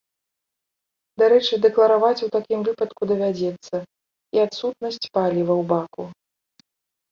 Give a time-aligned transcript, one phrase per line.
[1.21, 3.75] Дарэчы, дэклараваць у такім выпадку давядзецца
[4.39, 6.03] і адсутнасць паліва ў баку.